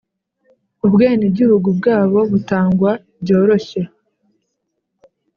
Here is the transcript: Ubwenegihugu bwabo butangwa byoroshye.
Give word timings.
Ubwenegihugu 0.85 1.67
bwabo 1.79 2.19
butangwa 2.31 2.91
byoroshye. 3.21 3.81